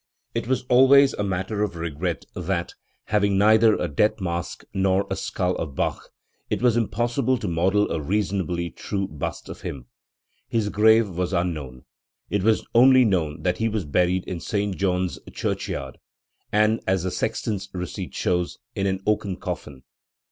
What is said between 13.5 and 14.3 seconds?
he was buried